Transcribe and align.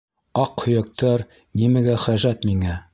—Аҡ 0.43 0.63
һөйәктәр 0.69 1.27
нимәгә 1.63 2.01
хәжәт 2.09 2.53
миңә? 2.53 2.85